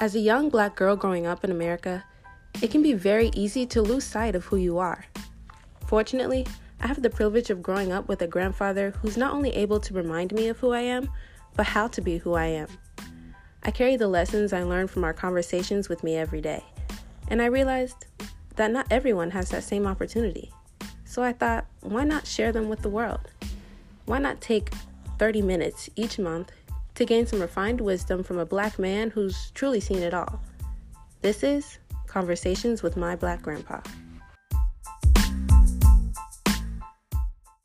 As 0.00 0.14
a 0.14 0.20
young 0.20 0.48
black 0.48 0.76
girl 0.76 0.94
growing 0.94 1.26
up 1.26 1.42
in 1.42 1.50
America, 1.50 2.04
it 2.62 2.70
can 2.70 2.82
be 2.82 2.92
very 2.92 3.32
easy 3.34 3.66
to 3.66 3.82
lose 3.82 4.04
sight 4.04 4.36
of 4.36 4.44
who 4.44 4.56
you 4.56 4.78
are. 4.78 5.04
Fortunately, 5.88 6.46
I 6.80 6.86
have 6.86 7.02
the 7.02 7.10
privilege 7.10 7.50
of 7.50 7.64
growing 7.64 7.90
up 7.90 8.06
with 8.06 8.22
a 8.22 8.28
grandfather 8.28 8.92
who's 9.02 9.16
not 9.16 9.34
only 9.34 9.50
able 9.50 9.80
to 9.80 9.94
remind 9.94 10.32
me 10.32 10.46
of 10.46 10.58
who 10.60 10.70
I 10.70 10.82
am, 10.82 11.10
but 11.56 11.66
how 11.66 11.88
to 11.88 12.00
be 12.00 12.18
who 12.18 12.34
I 12.34 12.44
am. 12.44 12.68
I 13.64 13.72
carry 13.72 13.96
the 13.96 14.06
lessons 14.06 14.52
I 14.52 14.62
learned 14.62 14.88
from 14.88 15.02
our 15.02 15.12
conversations 15.12 15.88
with 15.88 16.04
me 16.04 16.16
every 16.16 16.40
day, 16.40 16.62
and 17.26 17.42
I 17.42 17.46
realized 17.46 18.06
that 18.54 18.70
not 18.70 18.86
everyone 18.92 19.32
has 19.32 19.48
that 19.50 19.64
same 19.64 19.84
opportunity. 19.84 20.52
So 21.04 21.24
I 21.24 21.32
thought, 21.32 21.66
why 21.80 22.04
not 22.04 22.24
share 22.24 22.52
them 22.52 22.68
with 22.68 22.82
the 22.82 22.88
world? 22.88 23.32
Why 24.04 24.20
not 24.20 24.40
take 24.40 24.70
30 25.18 25.42
minutes 25.42 25.90
each 25.96 26.20
month 26.20 26.52
to 26.98 27.04
gain 27.04 27.24
some 27.24 27.40
refined 27.40 27.80
wisdom 27.80 28.24
from 28.24 28.38
a 28.38 28.44
black 28.44 28.76
man 28.76 29.08
who's 29.10 29.52
truly 29.52 29.78
seen 29.78 29.98
it 29.98 30.12
all? 30.12 30.40
This 31.22 31.44
is 31.44 31.78
Conversations 32.08 32.82
with 32.82 32.96
My 32.96 33.14
Black 33.14 33.40
Grandpa. 33.40 33.80